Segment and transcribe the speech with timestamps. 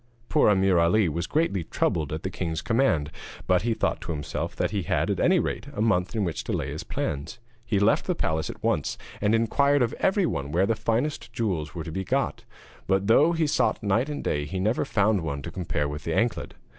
[0.29, 3.11] Poor Ameer Ali was greatly troubled at the king's command,
[3.45, 6.43] but he thought to himself that he had, at any rate, a month in which
[6.43, 7.37] to lay his plans.
[7.63, 11.83] He left the palace at once, and inquired of everyone where the finest jewels were
[11.83, 12.45] to be got;
[12.87, 16.15] but though he sought night and day he never found one to compare with the
[16.15, 16.55] anklet.